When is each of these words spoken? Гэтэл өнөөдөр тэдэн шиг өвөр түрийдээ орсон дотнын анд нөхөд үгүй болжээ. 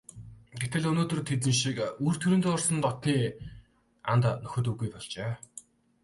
Гэтэл 0.61 0.83
өнөөдөр 0.91 1.19
тэдэн 1.29 1.53
шиг 1.61 1.77
өвөр 2.01 2.15
түрийдээ 2.21 2.53
орсон 2.55 2.77
дотнын 2.85 3.33
анд 4.11 4.23
нөхөд 4.43 4.65
үгүй 4.71 4.89
болжээ. 4.93 5.31